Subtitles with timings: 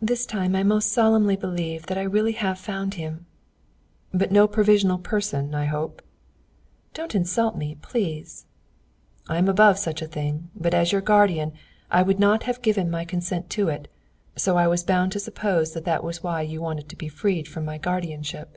[0.00, 3.26] "This time I most solemnly believe that I really have found him."
[4.10, 6.00] "But no provisional person, I hope?"
[6.94, 8.46] "Don't insult me, please."
[9.28, 10.48] "I'm above such a thing.
[10.56, 11.52] But, as your guardian,
[11.90, 13.88] I would not have given my consent to it;
[14.36, 17.46] so I was bound to suppose that that was why you wanted to be freed
[17.46, 18.56] from my guardianship."